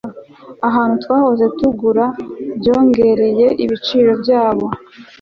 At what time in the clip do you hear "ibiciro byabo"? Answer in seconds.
3.63-4.65